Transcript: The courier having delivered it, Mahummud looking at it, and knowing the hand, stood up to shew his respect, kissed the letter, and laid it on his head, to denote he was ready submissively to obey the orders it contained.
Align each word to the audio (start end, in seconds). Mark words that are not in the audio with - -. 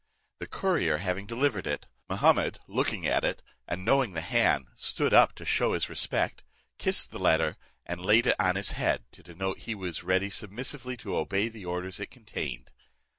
The 0.39 0.47
courier 0.47 0.97
having 0.97 1.27
delivered 1.27 1.67
it, 1.67 1.87
Mahummud 2.09 2.57
looking 2.67 3.05
at 3.05 3.23
it, 3.23 3.43
and 3.67 3.85
knowing 3.85 4.13
the 4.13 4.21
hand, 4.21 4.69
stood 4.75 5.13
up 5.13 5.33
to 5.35 5.45
shew 5.45 5.73
his 5.73 5.89
respect, 5.89 6.43
kissed 6.79 7.11
the 7.11 7.19
letter, 7.19 7.55
and 7.85 8.01
laid 8.01 8.25
it 8.25 8.35
on 8.39 8.55
his 8.55 8.71
head, 8.71 9.03
to 9.11 9.21
denote 9.21 9.59
he 9.59 9.75
was 9.75 10.01
ready 10.03 10.31
submissively 10.31 10.97
to 10.97 11.15
obey 11.15 11.49
the 11.49 11.65
orders 11.65 11.99
it 11.99 12.09
contained. 12.09 12.71